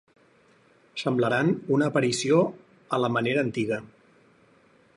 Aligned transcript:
Semblaran 1.01 1.51
una 1.75 1.89
aparició 1.93 2.39
a 2.97 3.01
la 3.05 3.11
manera 3.19 3.45
antiga. 3.49 3.79